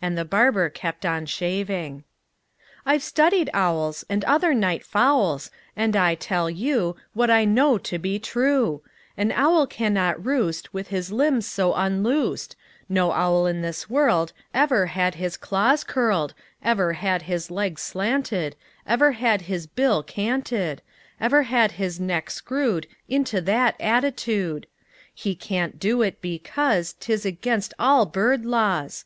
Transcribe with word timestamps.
And 0.00 0.16
the 0.16 0.24
barber 0.24 0.70
kept 0.70 1.04
on 1.04 1.26
shaving. 1.26 2.04
"I've 2.86 3.02
studied 3.02 3.50
owls, 3.52 4.04
And 4.08 4.24
other 4.24 4.54
night 4.54 4.84
fowls, 4.84 5.50
And 5.74 5.96
I 5.96 6.14
tell 6.14 6.48
you 6.48 6.94
What 7.14 7.32
I 7.32 7.44
know 7.44 7.76
to 7.78 7.98
be 7.98 8.20
true: 8.20 8.82
An 9.16 9.32
owl 9.32 9.66
cannot 9.66 10.24
roost 10.24 10.72
With 10.72 10.90
his 10.90 11.10
limbs 11.10 11.48
so 11.48 11.74
unloosed; 11.74 12.54
No 12.88 13.10
owl 13.10 13.46
in 13.46 13.60
this 13.60 13.90
world 13.90 14.32
Ever 14.54 14.86
had 14.86 15.16
his 15.16 15.36
claws 15.36 15.82
curled, 15.82 16.32
Ever 16.62 16.92
had 16.92 17.22
his 17.22 17.50
legs 17.50 17.82
slanted, 17.82 18.54
Ever 18.86 19.10
had 19.18 19.42
his 19.50 19.66
bill 19.66 20.04
canted, 20.04 20.80
Ever 21.20 21.42
had 21.42 21.72
his 21.72 21.98
neck 21.98 22.30
screwed 22.30 22.86
Into 23.08 23.40
that 23.40 23.74
attitude. 23.80 24.68
He 25.12 25.34
can't 25.34 25.80
do 25.80 26.02
it, 26.02 26.20
because 26.22 26.92
'T 26.92 27.12
is 27.12 27.26
against 27.26 27.74
all 27.80 28.06
bird 28.06 28.44
laws. 28.46 29.04